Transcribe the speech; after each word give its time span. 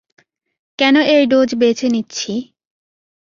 কেন 0.79 0.95
এই 1.15 1.23
ডোজ 1.25 1.49
বেছে 1.55 1.87
নিচ্ছি? 1.89 2.33